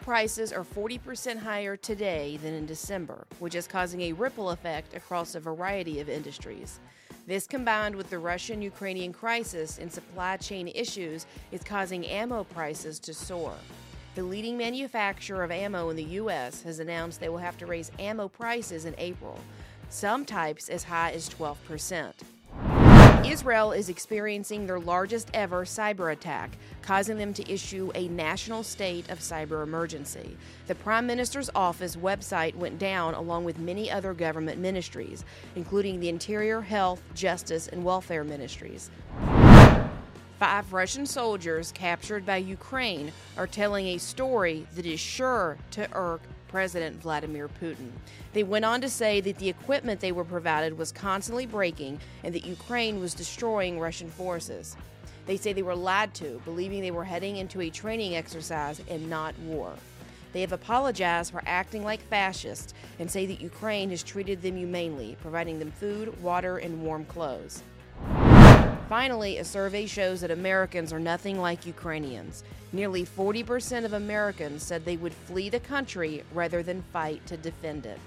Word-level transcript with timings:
prices 0.00 0.52
are 0.52 0.64
40% 0.64 1.38
higher 1.38 1.76
today 1.76 2.38
than 2.38 2.54
in 2.54 2.66
December, 2.66 3.26
which 3.38 3.54
is 3.54 3.66
causing 3.66 4.02
a 4.02 4.12
ripple 4.12 4.50
effect 4.50 4.94
across 4.94 5.34
a 5.34 5.40
variety 5.40 6.00
of 6.00 6.08
industries. 6.08 6.80
This, 7.26 7.46
combined 7.46 7.94
with 7.94 8.10
the 8.10 8.18
Russian 8.18 8.62
Ukrainian 8.62 9.12
crisis 9.12 9.78
and 9.78 9.92
supply 9.92 10.36
chain 10.36 10.68
issues, 10.68 11.26
is 11.52 11.62
causing 11.62 12.06
ammo 12.06 12.44
prices 12.44 12.98
to 13.00 13.14
soar. 13.14 13.54
The 14.14 14.22
leading 14.22 14.56
manufacturer 14.56 15.44
of 15.44 15.50
ammo 15.50 15.90
in 15.90 15.96
the 15.96 16.02
U.S. 16.02 16.62
has 16.62 16.80
announced 16.80 17.20
they 17.20 17.28
will 17.28 17.38
have 17.38 17.58
to 17.58 17.66
raise 17.66 17.92
ammo 17.98 18.26
prices 18.28 18.86
in 18.86 18.94
April, 18.98 19.38
some 19.90 20.24
types 20.24 20.68
as 20.68 20.82
high 20.82 21.12
as 21.12 21.28
12%. 21.30 22.12
Israel 23.24 23.72
is 23.72 23.90
experiencing 23.90 24.66
their 24.66 24.80
largest 24.80 25.30
ever 25.34 25.64
cyber 25.64 26.12
attack, 26.12 26.56
causing 26.80 27.18
them 27.18 27.34
to 27.34 27.52
issue 27.52 27.92
a 27.94 28.08
national 28.08 28.62
state 28.62 29.10
of 29.10 29.18
cyber 29.18 29.62
emergency. 29.62 30.36
The 30.66 30.74
Prime 30.74 31.06
Minister's 31.06 31.50
office 31.54 31.96
website 31.96 32.54
went 32.54 32.78
down 32.78 33.12
along 33.14 33.44
with 33.44 33.58
many 33.58 33.90
other 33.90 34.14
government 34.14 34.58
ministries, 34.58 35.24
including 35.54 36.00
the 36.00 36.08
Interior, 36.08 36.62
Health, 36.62 37.02
Justice, 37.14 37.68
and 37.68 37.84
Welfare 37.84 38.24
ministries. 38.24 38.90
Five 40.38 40.72
Russian 40.72 41.04
soldiers 41.04 41.72
captured 41.72 42.24
by 42.24 42.38
Ukraine 42.38 43.12
are 43.36 43.46
telling 43.46 43.88
a 43.88 43.98
story 43.98 44.66
that 44.74 44.86
is 44.86 44.98
sure 44.98 45.58
to 45.72 45.86
irk 45.92 46.22
President 46.50 47.00
Vladimir 47.00 47.48
Putin. 47.48 47.90
They 48.32 48.42
went 48.42 48.64
on 48.64 48.80
to 48.80 48.88
say 48.88 49.20
that 49.20 49.38
the 49.38 49.48
equipment 49.48 50.00
they 50.00 50.10
were 50.10 50.24
provided 50.24 50.76
was 50.76 50.90
constantly 50.90 51.46
breaking 51.46 52.00
and 52.24 52.34
that 52.34 52.44
Ukraine 52.44 52.98
was 52.98 53.14
destroying 53.14 53.78
Russian 53.78 54.10
forces. 54.10 54.76
They 55.26 55.36
say 55.36 55.52
they 55.52 55.62
were 55.62 55.76
lied 55.76 56.12
to, 56.14 56.42
believing 56.44 56.80
they 56.80 56.90
were 56.90 57.04
heading 57.04 57.36
into 57.36 57.60
a 57.60 57.70
training 57.70 58.16
exercise 58.16 58.82
and 58.90 59.08
not 59.08 59.38
war. 59.38 59.72
They 60.32 60.40
have 60.40 60.52
apologized 60.52 61.30
for 61.30 61.42
acting 61.46 61.84
like 61.84 62.02
fascists 62.08 62.74
and 62.98 63.08
say 63.08 63.26
that 63.26 63.40
Ukraine 63.40 63.90
has 63.90 64.02
treated 64.02 64.42
them 64.42 64.56
humanely, 64.56 65.16
providing 65.22 65.60
them 65.60 65.70
food, 65.70 66.20
water, 66.20 66.58
and 66.58 66.82
warm 66.82 67.04
clothes. 67.04 67.62
Finally, 68.90 69.38
a 69.38 69.44
survey 69.44 69.86
shows 69.86 70.20
that 70.20 70.32
Americans 70.32 70.92
are 70.92 70.98
nothing 70.98 71.40
like 71.40 71.64
Ukrainians. 71.64 72.42
Nearly 72.72 73.06
40% 73.06 73.84
of 73.84 73.92
Americans 73.92 74.64
said 74.64 74.84
they 74.84 74.96
would 74.96 75.14
flee 75.14 75.48
the 75.48 75.60
country 75.60 76.24
rather 76.34 76.64
than 76.64 76.82
fight 76.92 77.24
to 77.28 77.36
defend 77.36 77.86
it. 77.86 78.00